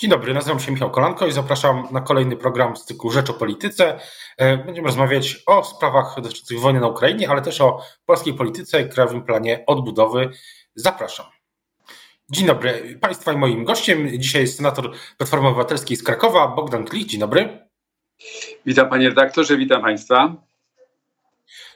[0.00, 3.34] Dzień dobry, nazywam się Michał Kolanko i zapraszam na kolejny program z cyklu Rzecz o
[3.34, 4.00] Polityce.
[4.36, 8.88] E, będziemy rozmawiać o sprawach dotyczących wojny na Ukrainie, ale też o polskiej polityce i
[8.88, 10.30] krajowym planie odbudowy.
[10.74, 11.26] Zapraszam.
[12.30, 17.06] Dzień dobry Państwa i moim gościem dzisiaj jest senator Platformy Obywatelskiej z Krakowa, Bogdan Klich.
[17.06, 17.68] Dzień dobry.
[18.66, 20.34] Witam panie redaktorze, witam Państwa.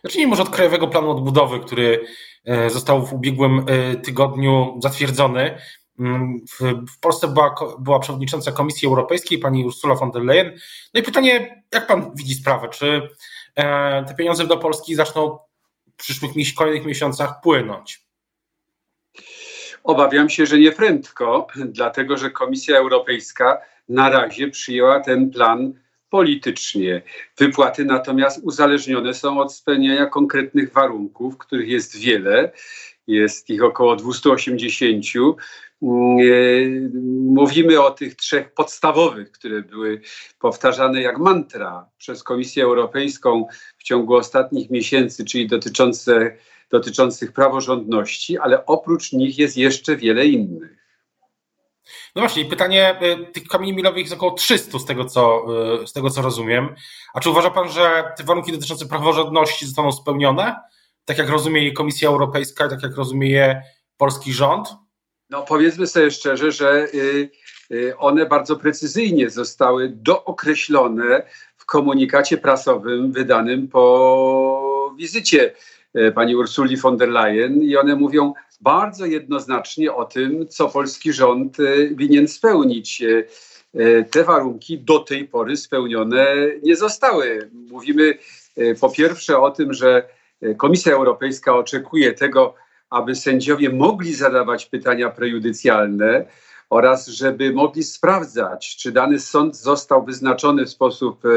[0.05, 2.07] Zacznijmy może od Krajowego Planu Odbudowy, który
[2.45, 5.59] e, został w ubiegłym e, tygodniu zatwierdzony.
[5.99, 6.41] Mm,
[6.89, 10.59] w, Polsce była, była przewodnicząca Komisji Europejskiej, pani Ursula von der Leyen.
[10.95, 12.69] No i pytanie, jak pan widzi sprawę?
[12.69, 13.09] Czy
[13.55, 15.39] e, te pieniądze do Polski zaczną
[15.93, 18.07] w przyszłych kolejnych miesiącach płynąć?
[19.85, 21.47] Obawiam się, że nie prędko,
[21.79, 25.75] dlatego że Komisja Europejska na razie przyjęła ten plan
[26.11, 27.03] politycznie.
[27.39, 32.53] Wypłaty natomiast uzależnione są od spełniania konkretnych warunków, których jest wiele.
[33.07, 35.05] Jest ich około 280.
[35.83, 36.25] Mm, e,
[37.33, 40.01] mówimy o tych trzech podstawowych, które były
[40.39, 43.47] powtarzane jak mantra przez Komisję Europejską
[43.79, 46.37] w ciągu ostatnich miesięcy, czyli dotyczące,
[46.71, 50.83] dotyczących praworządności, ale oprócz nich jest jeszcze wiele innych.
[52.17, 55.45] No właśnie, pytanie, e, tych kamieni milowych jest około 300 z tego, co,
[55.83, 56.75] e, z tego co rozumiem.
[57.15, 60.57] A czy uważa pan, że te warunki dotyczące praworządności zostaną spełnione?
[61.05, 63.63] Tak jak rozumie Komisja Europejska, tak jak rozumie
[63.97, 64.69] polski rząd?
[65.31, 67.31] No powiedzmy sobie szczerze, że y,
[67.71, 71.23] y, one bardzo precyzyjnie zostały dookreślone
[71.57, 75.55] w komunikacie prasowym wydanym po wizycie
[75.97, 81.13] y, pani Ursuli von der Leyen i one mówią bardzo jednoznacznie o tym, co polski
[81.13, 81.57] rząd
[81.91, 83.03] winien spełnić.
[84.11, 86.27] Te warunki do tej pory spełnione
[86.63, 87.51] nie zostały.
[87.53, 88.19] Mówimy
[88.81, 90.09] po pierwsze o tym, że
[90.57, 92.55] Komisja Europejska oczekuje tego,
[92.91, 96.25] aby sędziowie mogli zadawać pytania prejudycjalne
[96.71, 101.29] oraz żeby mogli sprawdzać, czy dany sąd został wyznaczony w sposób e,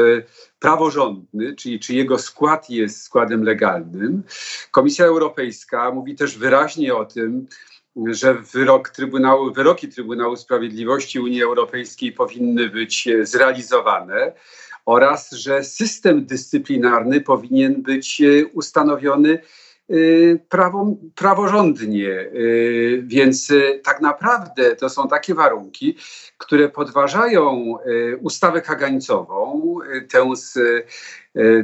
[0.58, 4.22] praworządny, czyli czy jego skład jest składem legalnym.
[4.70, 7.46] Komisja Europejska mówi też wyraźnie o tym,
[8.06, 14.32] że wyrok Trybunału, wyroki Trybunału Sprawiedliwości Unii Europejskiej powinny być e, zrealizowane
[14.86, 19.38] oraz że system dyscyplinarny powinien być e, ustanowiony
[19.90, 22.08] Y, prawo, praworządnie.
[22.08, 23.52] Y, więc
[23.84, 25.96] tak naprawdę to są takie warunki,
[26.38, 27.74] które podważają
[28.20, 29.78] ustawę kagańcową,
[30.10, 30.58] tę z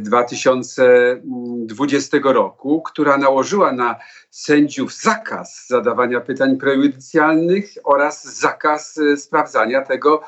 [0.00, 3.96] 2020 roku, która nałożyła na
[4.30, 10.22] sędziów zakaz zadawania pytań prejudycjalnych oraz zakaz sprawdzania tego,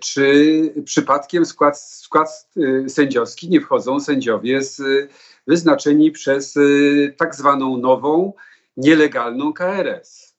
[0.00, 2.48] czy przypadkiem skład, skład
[2.88, 4.82] sędziowski nie wchodzą sędziowie z
[5.46, 6.54] wyznaczeni przez
[7.16, 8.32] tak zwaną nową,
[8.76, 10.36] nielegalną KRS.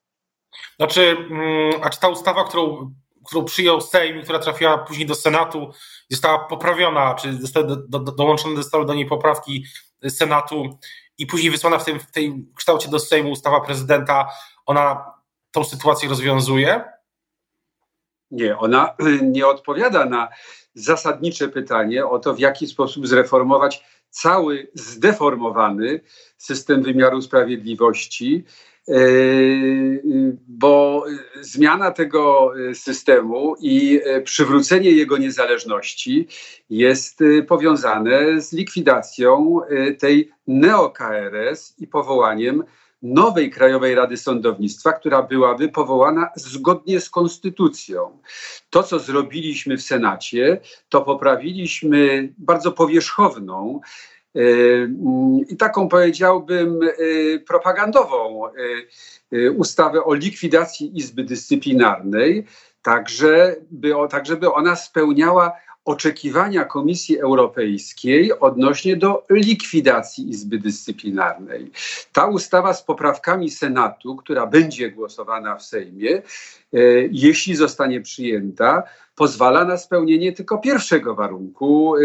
[0.77, 2.93] Znaczy, mm, a czy ta ustawa, którą,
[3.25, 5.71] którą przyjął Sejm, która trafiła później do Senatu,
[6.09, 9.65] została poprawiona, czy zostały do, do, dołączone zostały do niej poprawki
[10.09, 10.79] Senatu
[11.17, 14.27] i później wysłana w tym, w tej kształcie do Sejmu ustawa prezydenta,
[14.65, 15.05] ona
[15.51, 16.96] tą sytuację rozwiązuje?
[18.31, 20.27] Nie, ona nie odpowiada na
[20.73, 25.99] zasadnicze pytanie o to, w jaki sposób zreformować cały zdeformowany
[26.37, 28.43] system wymiaru sprawiedliwości,
[28.87, 28.93] e,
[30.47, 31.05] bo
[31.41, 36.27] zmiana tego systemu i przywrócenie jego niezależności
[36.69, 39.59] jest powiązane z likwidacją
[39.99, 42.63] tej neo-KRS i powołaniem
[43.01, 48.19] nowej Krajowej Rady Sądownictwa, która byłaby powołana zgodnie z konstytucją.
[48.69, 53.79] To, co zrobiliśmy w Senacie, to poprawiliśmy bardzo powierzchowną
[54.35, 54.39] e,
[55.49, 58.41] i taką powiedziałbym e, propagandową
[59.31, 62.45] e, ustawę o likwidacji Izby Dyscyplinarnej,
[62.81, 65.51] tak żeby, tak żeby ona spełniała
[65.87, 71.71] oczekiwania Komisji Europejskiej odnośnie do likwidacji Izby Dyscyplinarnej.
[72.13, 76.21] Ta ustawa z poprawkami Senatu, która będzie głosowana w Sejmie, e,
[77.11, 78.83] jeśli zostanie przyjęta,
[79.15, 82.01] pozwala na spełnienie tylko pierwszego warunku e,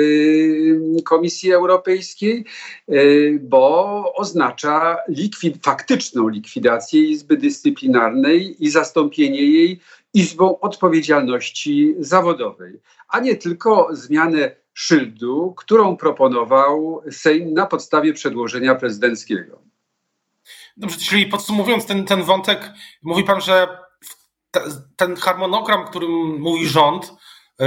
[1.02, 2.44] Komisji Europejskiej,
[2.88, 2.94] e,
[3.40, 9.80] bo oznacza likwid faktyczną likwidację Izby Dyscyplinarnej i zastąpienie jej
[10.14, 19.62] Izbą Odpowiedzialności Zawodowej, a nie tylko zmianę szyldu, którą proponował Sejm na podstawie przedłożenia prezydenckiego.
[20.76, 22.72] Dobrze, czyli podsumowując ten, ten wątek,
[23.02, 23.78] mówi pan, że
[24.96, 27.12] ten harmonogram, którym mówi rząd,
[27.60, 27.64] y,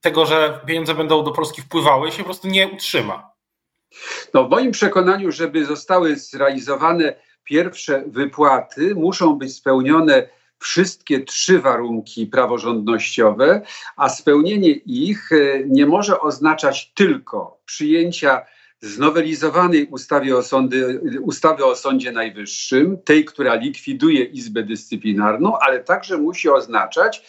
[0.00, 3.30] tego, że pieniądze będą do Polski wpływały, się po prostu nie utrzyma.
[4.34, 7.14] No, w moim przekonaniu, żeby zostały zrealizowane
[7.44, 10.28] pierwsze wypłaty, muszą być spełnione
[10.60, 13.62] wszystkie trzy warunki praworządnościowe,
[13.96, 18.46] a spełnienie ich e, nie może oznaczać tylko przyjęcia
[18.82, 26.18] znowelizowanej ustawy o, sądy, ustawy o Sądzie Najwyższym, tej, która likwiduje Izbę Dyscyplinarną, ale także
[26.18, 27.22] musi oznaczać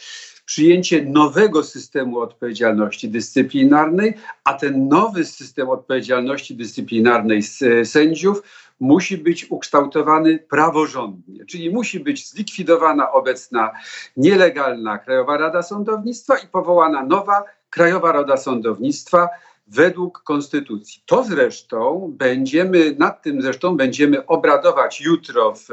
[0.46, 4.14] przyjęcie nowego systemu odpowiedzialności dyscyplinarnej,
[4.44, 7.42] a ten nowy system odpowiedzialności dyscyplinarnej
[7.84, 8.42] sędziów
[8.82, 13.72] musi być ukształtowany praworządnie, czyli musi być zlikwidowana obecna
[14.18, 19.30] nielegalna Krajowa Rada Sądownictwa i powołana nowa Krajowa Rada Sądownictwa
[19.68, 21.04] według konstytucji.
[21.06, 25.68] To zresztą będziemy, nad tym zresztą będziemy obradować jutro w,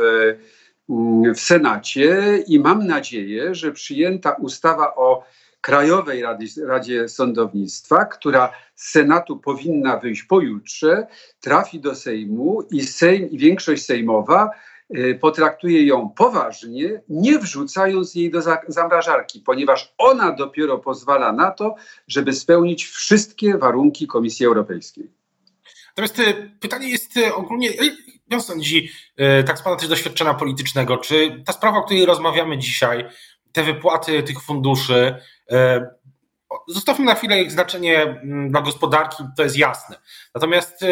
[1.35, 5.25] w Senacie i mam nadzieję, że przyjęta ustawa o
[5.61, 11.07] Krajowej Radzie, Radzie Sądownictwa, która z Senatu powinna wyjść pojutrze,
[11.41, 14.51] trafi do Sejmu i Sejm i większość sejmowa
[14.97, 21.75] y, potraktuje ją poważnie, nie wrzucając jej do zamrażarki, ponieważ ona dopiero pozwala na to,
[22.09, 25.11] żeby spełnić wszystkie warunki Komisji Europejskiej.
[25.89, 27.69] Natomiast y, pytanie jest y, ogólnie,
[28.31, 28.91] jak sądzi,
[29.47, 33.05] tak z Pana też doświadczenia politycznego, czy ta sprawa, o której rozmawiamy dzisiaj,
[33.59, 35.15] te wypłaty tych funduszy,
[35.51, 35.87] E,
[36.69, 39.97] zostawmy na chwilę ich znaczenie mm, dla gospodarki, to jest jasne.
[40.35, 40.89] Natomiast e,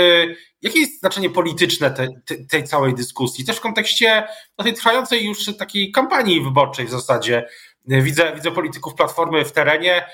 [0.62, 2.08] jakie jest znaczenie polityczne tej,
[2.50, 3.44] tej całej dyskusji?
[3.44, 4.28] Też w kontekście
[4.58, 7.48] no, tej trwającej już takiej kampanii wyborczej w zasadzie.
[7.90, 10.06] E, widzę, widzę polityków Platformy w terenie,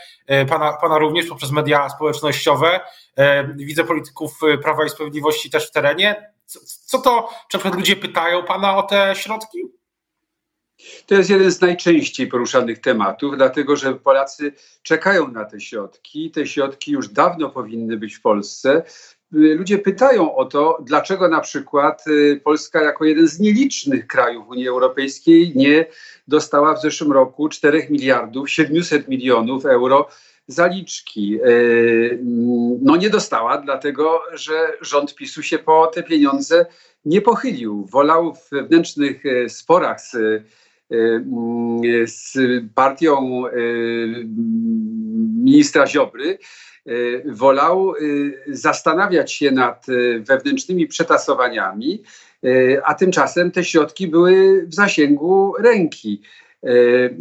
[0.48, 2.80] pana, pana również poprzez media społecznościowe.
[3.56, 6.32] Widzę polityków Prawa i Sprawiedliwości też w terenie.
[6.46, 9.58] Co, co to, czy ludzie pytają pana o te środki?
[11.06, 14.52] To jest jeden z najczęściej poruszanych tematów, dlatego że Polacy
[14.82, 16.30] czekają na te środki.
[16.30, 18.82] Te środki już dawno powinny być w Polsce.
[19.32, 24.68] Ludzie pytają o to, dlaczego na przykład y, Polska jako jeden z nielicznych krajów Unii
[24.68, 25.86] Europejskiej nie
[26.28, 30.08] dostała w zeszłym roku 4 miliardów 700 milionów euro
[30.46, 31.38] zaliczki.
[31.46, 32.18] Y,
[32.82, 36.66] no nie dostała, dlatego że rząd PiSu się po te pieniądze
[37.04, 37.86] nie pochylił.
[37.90, 40.16] Wolał w wewnętrznych y, sporach z
[42.06, 42.38] z
[42.74, 44.26] partią y,
[45.44, 46.38] ministra Ziobry,
[46.86, 47.94] y, wolał
[48.46, 49.86] zastanawiać się nad
[50.20, 52.02] wewnętrznymi przetasowaniami,
[52.84, 56.22] a tymczasem te środki były w zasięgu ręki.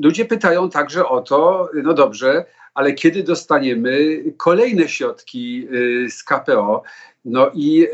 [0.03, 5.67] Ludzie pytają także o to, no dobrze, ale kiedy dostaniemy kolejne środki
[6.09, 6.83] z KPO?
[7.25, 7.87] No i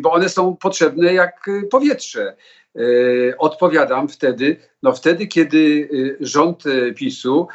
[0.00, 2.36] bo one są potrzebne jak powietrze.
[2.76, 5.88] E, odpowiadam wtedy, no wtedy, kiedy
[6.20, 7.48] e, rząd e, PiSu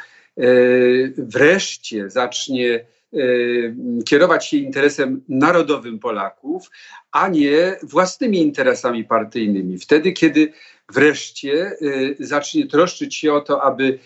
[1.16, 2.84] wreszcie zacznie
[4.06, 6.70] kierować się interesem narodowym Polaków,
[7.10, 9.78] a nie własnymi interesami partyjnymi.
[9.78, 10.52] Wtedy, kiedy
[10.92, 11.76] wreszcie
[12.18, 13.98] zacznie troszczyć się o to, aby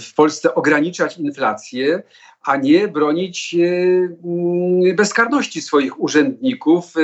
[0.00, 2.02] w Polsce ograniczać inflację,
[2.44, 7.00] a nie bronić e, mm, bezkarności swoich urzędników, e,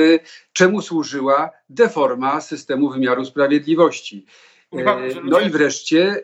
[0.53, 4.25] czemu służyła deforma systemu wymiaru sprawiedliwości.
[4.73, 6.23] E, no i wreszcie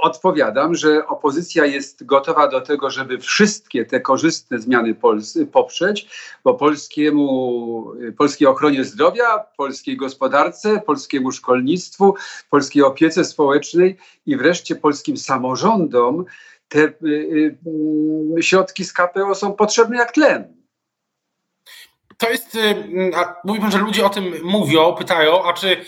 [0.00, 4.96] odpowiadam, że opozycja jest gotowa do tego, żeby wszystkie te korzystne zmiany
[5.52, 6.08] poprzeć,
[6.44, 12.14] bo polskiemu, polskiej ochronie zdrowia, polskiej gospodarce, polskiemu szkolnictwu,
[12.50, 13.96] polskiej opiece społecznej
[14.26, 16.24] i wreszcie polskim samorządom
[16.72, 20.62] te y, y, mm, środki z KPO są potrzebne jak tlen.
[22.16, 22.74] To jest, y,
[23.44, 25.84] mówi pan, że ludzie o tym mówią, pytają, a czy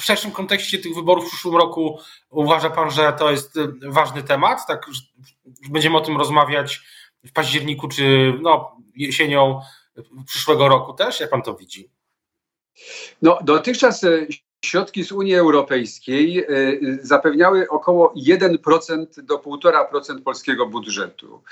[0.00, 1.98] w szerszym kontekście tych wyborów w przyszłym roku
[2.30, 4.66] uważa pan, że to jest ważny temat?
[4.66, 4.86] Tak,
[5.70, 6.80] będziemy o tym rozmawiać
[7.24, 9.60] w październiku czy no, jesienią
[10.26, 11.20] przyszłego roku też?
[11.20, 11.90] Jak pan to widzi?
[13.22, 14.04] No, dotychczas
[14.64, 16.44] środki z Unii Europejskiej e,
[17.02, 21.42] zapewniały około 1% do 1,5% polskiego budżetu.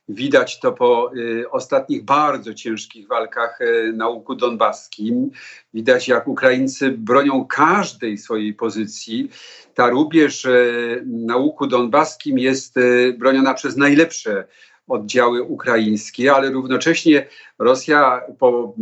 [0.09, 5.29] Widać to po y, ostatnich bardzo ciężkich walkach y, na łuku donbaskim.
[5.73, 9.29] Widać, jak Ukraińcy bronią każdej swojej pozycji.
[9.73, 12.75] Ta rubież y, na łuku donbaskim jest
[13.17, 14.47] broniona przez najlepsze
[14.87, 17.27] oddziały ukraińskie, ale równocześnie
[17.59, 18.75] Rosja po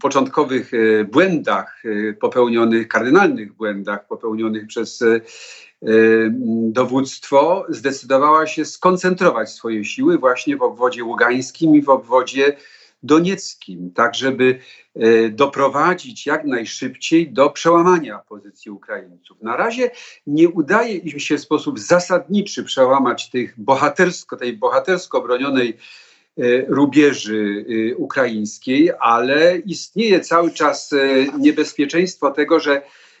[0.00, 0.70] początkowych
[1.12, 1.82] błędach
[2.20, 5.04] popełnionych, kardynalnych błędach popełnionych przez
[6.60, 12.56] dowództwo zdecydowała się skoncentrować swoje siły właśnie w obwodzie ługańskim i w obwodzie
[13.02, 14.58] donieckim, tak żeby
[14.96, 19.42] e, doprowadzić jak najszybciej do przełamania pozycji Ukraińców.
[19.42, 19.90] Na razie
[20.26, 25.68] nie udaje im się w sposób zasadniczy przełamać tych bohatersko, tej bohatersko bronionej
[26.38, 27.64] e, rubieży
[27.96, 30.94] ukraińskiej, ale istnieje cały czas
[31.38, 33.13] niebezpieczeństwo tego, że Y,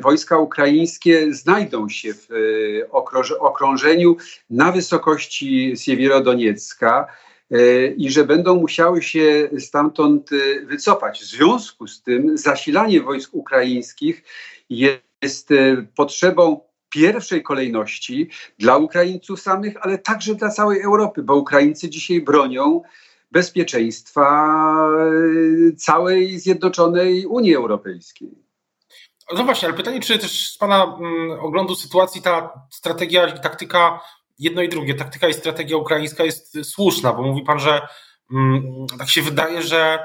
[0.00, 4.16] wojska ukraińskie znajdą się w y, okrążeniu
[4.50, 7.06] na wysokości Siewierodoniecka
[7.52, 10.30] y, i że będą musiały się stamtąd
[10.64, 11.20] wycofać.
[11.20, 14.22] W związku z tym zasilanie wojsk ukraińskich
[14.70, 15.48] jest
[15.96, 22.82] potrzebą pierwszej kolejności dla Ukraińców samych, ale także dla całej Europy, bo Ukraińcy dzisiaj bronią
[23.30, 24.56] bezpieczeństwa
[25.76, 28.51] całej zjednoczonej Unii Europejskiej.
[29.34, 34.00] No właśnie, ale pytanie, czy też z Pana mm, oglądu sytuacji ta strategia i taktyka,
[34.38, 37.86] jedno i drugie, taktyka i strategia ukraińska jest słuszna, bo mówi Pan, że
[38.32, 39.98] mm, tak się wydaje, że,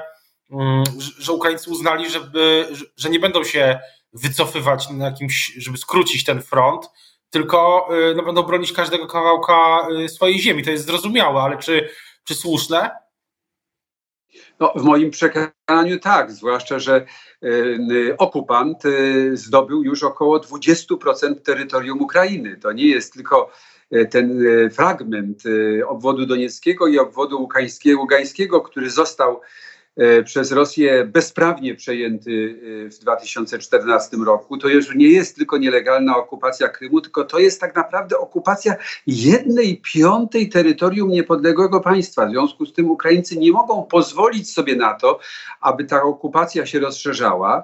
[0.50, 0.84] mm,
[1.18, 3.78] że Ukraińcy uznali, żeby, że nie będą się
[4.12, 6.90] wycofywać na jakimś, żeby skrócić ten front,
[7.30, 10.64] tylko y, no, będą bronić każdego kawałka y, swojej ziemi.
[10.64, 11.90] To jest zrozumiałe, ale czy,
[12.24, 12.90] czy słuszne?
[14.60, 17.06] No, w moim przekonaniu tak, zwłaszcza, że
[17.44, 22.56] y, okupant y, zdobył już około 20% terytorium Ukrainy.
[22.56, 23.50] To nie jest tylko
[23.92, 25.42] y, ten fragment
[25.86, 27.48] obwodu donieckiego i obwodu
[27.96, 29.40] ługańskiego, który został
[30.24, 34.58] przez Rosję bezprawnie przejęty e, w 2014 roku.
[34.58, 38.76] To już nie jest tylko nielegalna okupacja Krymu, tylko to jest tak naprawdę okupacja
[39.06, 42.26] jednej piątej terytorium niepodległego państwa.
[42.26, 45.20] W związku z tym Ukraińcy nie mogą pozwolić sobie na to,
[45.60, 47.62] aby ta okupacja się rozszerzała.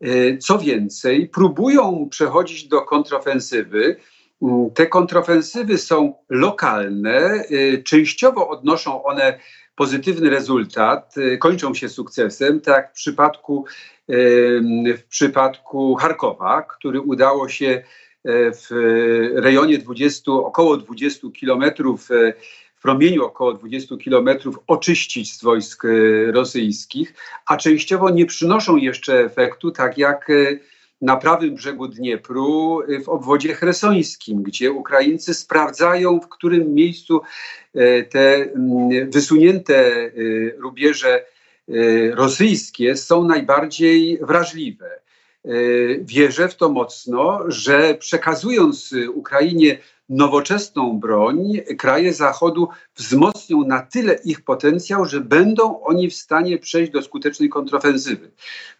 [0.00, 3.96] E, co więcej, próbują przechodzić do kontrofensywy.
[4.42, 7.44] Mm, te kontrofensywy są lokalne,
[7.84, 9.38] częściowo odnoszą one
[9.74, 13.64] pozytywny rezultat, y, kończą się sukcesem, tak w przypadku,
[14.98, 17.82] w przypadku Charkowa, który udało się e,
[18.52, 18.66] w
[19.34, 22.32] rejonie 20, około 20 kilometrów, e,
[22.76, 25.82] w promieniu około 20 kilometrów oczyścić z wojsk
[26.32, 27.14] rosyjskich,
[27.46, 30.28] a częściowo nie przynoszą jeszcze efektu, tak jak
[31.02, 37.20] na prawym brzegu Dniepru w obwodzie cheresońskim, gdzie Ukraińcy sprawdzają, w którym miejscu
[37.74, 38.46] e, te
[39.08, 40.10] wysunięte e,
[40.58, 41.24] rubieże e,
[42.14, 45.02] rosyjskie są najbardziej wrażliwe.
[46.00, 49.78] Wierzę w to mocno, że przekazując Ukrainie
[50.12, 56.92] nowoczesną broń, kraje Zachodu wzmocnią na tyle ich potencjał, że będą oni w stanie przejść
[56.92, 58.30] do skutecznej kontrofensywy.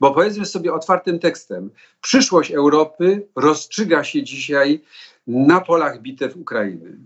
[0.01, 1.71] Bo powiedzmy sobie otwartym tekstem,
[2.01, 4.81] przyszłość Europy rozstrzyga się dzisiaj
[5.27, 6.99] na polach bitew Ukrainy.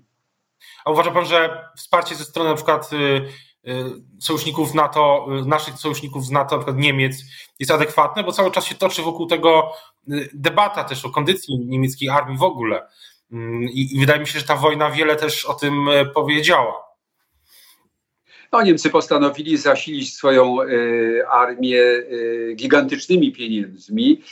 [0.85, 3.85] A uważa pan, że wsparcie ze strony na przykład y, y,
[4.21, 7.17] sojuszników NATO, y, naszych sojuszników z NATO, na przykład Niemiec,
[7.59, 9.73] jest adekwatne, bo cały czas się toczy wokół tego
[10.35, 12.87] debata też o kondycji niemieckiej armii w ogóle.
[13.33, 16.87] Mm, I, I, wydaje mi się, że ta wojna wiele też o tym e, powiedziała.
[18.53, 24.23] No, Niemcy postanowili zasilić swoją y, armię y, gigantycznymi pieniędzmi,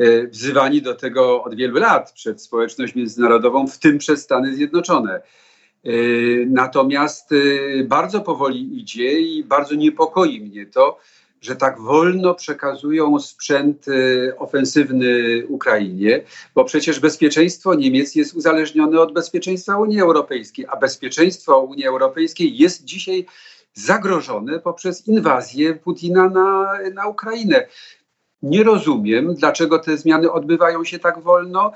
[0.00, 5.20] y, wzywani do tego od wielu lat przez społeczność międzynarodową, w tym przez Stany Zjednoczone.
[6.46, 7.30] Natomiast
[7.84, 10.98] bardzo powoli idzie i bardzo niepokoi mnie to,
[11.44, 16.22] że tak wolno przekazują sprzęt y, ofensywny Ukrainie,
[16.54, 22.84] bo przecież bezpieczeństwo Niemiec jest uzależnione od bezpieczeństwa Unii Europejskiej, a bezpieczeństwo Unii Europejskiej jest
[22.84, 23.26] dzisiaj
[23.74, 27.66] zagrożone poprzez inwazję Putina na, na Ukrainę.
[28.42, 31.72] nie rozumiem, dlaczego te zmiany odbywają się tak wolno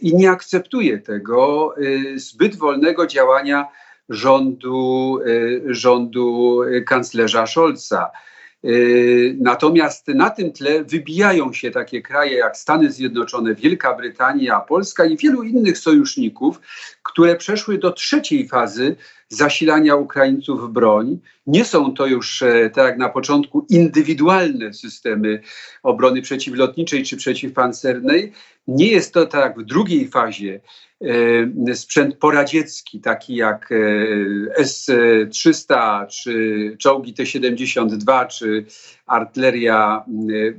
[0.00, 1.74] i nie akceptuję tego
[2.16, 3.68] zbyt wolnego działania
[4.08, 5.18] rządu,
[5.66, 8.10] rządu kanclerza Scholza.
[8.62, 15.04] Yy, natomiast na tym tle wybijają się takie kraje jak Stany Zjednoczone, Wielka Brytania, Polska
[15.04, 16.60] i wielu innych sojuszników,
[17.02, 18.96] które przeszły do trzeciej fazy
[19.34, 21.18] zasilania Ukraińców w broń.
[21.46, 25.40] Nie są to już, e, tak jak na początku, indywidualne systemy
[25.82, 28.32] obrony przeciwlotniczej czy przeciwpancernej.
[28.66, 30.60] Nie jest to tak w drugiej fazie
[31.68, 33.76] e, sprzęt poradziecki, taki jak e,
[34.56, 38.64] S-300, czy czołgi T-72, czy
[39.06, 40.04] artyleria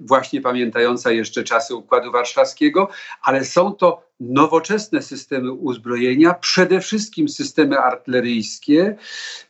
[0.01, 2.89] właśnie pamiętająca jeszcze czasy Układu Warszawskiego,
[3.21, 8.95] ale są to nowoczesne systemy uzbrojenia, przede wszystkim systemy artyleryjskie,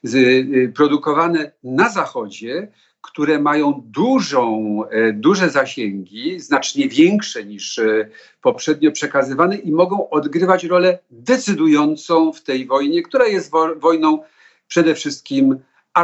[0.06, 2.68] y, produkowane na Zachodzie,
[3.04, 8.10] które mają dużą, e, duże zasięgi, znacznie większe niż e,
[8.42, 14.24] poprzednio przekazywane i mogą odgrywać rolę decydującą w tej wojnie, która jest wojną
[14.68, 15.60] przede wszystkim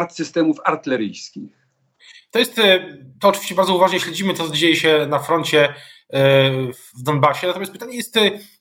[0.10, 1.59] systemów artyleryjskich.
[2.32, 5.74] To jest, e, to oczywiście bardzo uważnie śledzimy to, co dzieje się na froncie
[6.98, 7.48] w Donbasie.
[7.48, 8.16] Natomiast pytanie jest,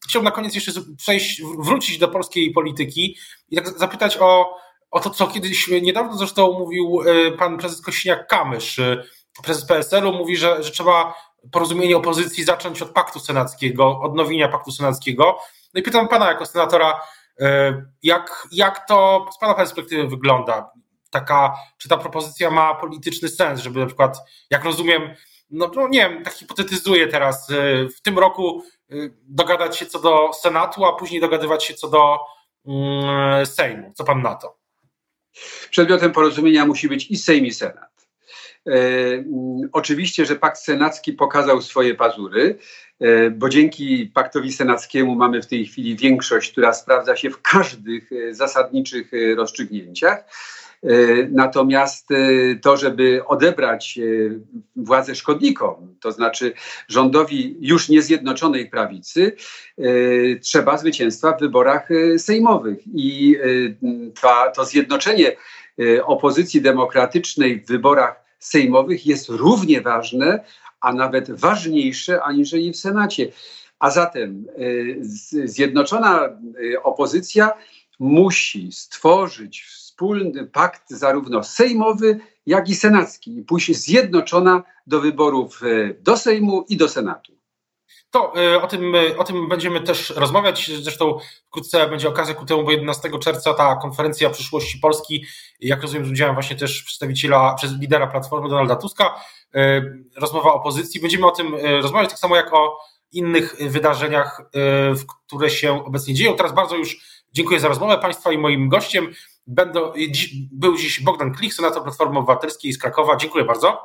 [0.09, 3.17] chciałbym na koniec jeszcze przejść, wrócić do polskiej polityki
[3.49, 4.57] i tak zapytać o,
[4.91, 7.01] o to, co kiedyś niedawno zresztą mówił
[7.39, 8.97] pan prezes Kośniak-Kamysz,
[9.45, 11.15] prezes PSL-u, mówi, że, że trzeba
[11.53, 15.39] porozumienie opozycji zacząć od paktu senackiego, odnowienia paktu senackiego.
[15.75, 17.01] No i pytam pana jako senatora,
[18.03, 20.71] jak, jak to z pana perspektywy wygląda?
[21.11, 24.19] Taka, czy ta propozycja ma polityczny sens, żeby na przykład,
[24.51, 25.15] jak rozumiem,
[25.51, 28.63] no, no nie wiem, tak hipotetyzuję teraz, y, w tym roku
[28.93, 32.19] y, dogadać się co do Senatu, a później dogadywać się co do
[32.67, 33.93] mm, Sejmu.
[33.95, 34.59] Co pan na to?
[35.71, 38.09] Przedmiotem porozumienia musi być i Sejm, i Senat.
[38.67, 42.59] E, mm, oczywiście, że pakt senacki pokazał swoje pazury,
[43.33, 49.11] bo dzięki paktowi senackiemu mamy w tej chwili większość, która sprawdza się w każdych zasadniczych
[49.37, 50.25] rozstrzygnięciach.
[50.83, 52.17] E, natomiast e,
[52.63, 54.03] to, żeby odebrać e,
[54.77, 56.53] władzę szkodnikom, to znaczy
[56.89, 59.37] rządowi już niezjednoczonej prawicy,
[60.43, 62.79] trzeba zwycięstwa w wyborach sejmowych.
[62.95, 63.37] I
[64.21, 65.37] to, to zjednoczenie
[66.05, 70.45] opozycji demokratycznej w wyborach sejmowych jest równie ważne,
[70.81, 73.29] a nawet ważniejsze aniżeli w Senacie.
[73.79, 74.47] A zatem
[75.45, 76.29] zjednoczona
[76.83, 77.51] opozycja
[77.99, 79.65] musi stworzyć
[79.99, 86.65] wspólny pakt zarówno sejmowy, jak i senacki i pójść zjednoczona do wyborów e, do Sejmu
[86.69, 87.33] i do Senatu.
[88.11, 90.71] To e, o tym, e, o tym będziemy też rozmawiać.
[90.83, 95.25] Zresztą wkrótce będzie okazja ku temu, bo 11 czerwca ta konferencja przyszłości Polski,
[95.61, 99.21] jak rozumiem, z udziałem właśnie też przedstawiciela, przez lidera Platformy Donalda Tuska,
[100.17, 101.01] rozmowa opozycji.
[101.01, 102.79] Będziemy o tym rozmawiać, tak samo jak o
[103.13, 104.51] innych wydarzeniach,
[105.27, 106.37] które się obecnie dzieją.
[106.37, 107.01] Teraz bardzo już
[107.33, 109.15] dziękuję za rozmowę Państwa i moim gościem
[109.51, 109.93] Będą,
[110.53, 113.17] był dziś Bogdan Klich, senator Platformy Obywatelskiej z Krakowa.
[113.17, 113.81] Dziękuję bardzo.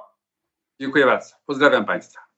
[0.81, 1.35] Dziękuję bardzo.
[1.45, 2.32] Pozdrawiam Państwa.